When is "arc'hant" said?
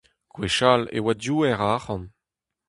1.75-2.07